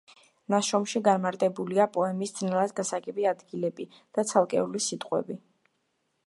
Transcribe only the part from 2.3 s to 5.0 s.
ძნელად გასაგები ადგილები და ცალკეული